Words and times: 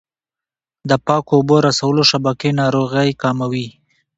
د 0.89 0.91
پاکو 1.05 1.31
اوبو 1.37 1.57
رسولو 1.67 2.01
شبکې 2.11 2.49
ناروغۍ 2.61 3.09
کموي. 3.21 3.67